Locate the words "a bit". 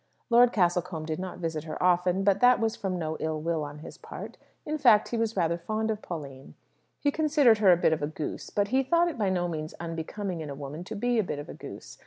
7.71-7.93, 11.19-11.37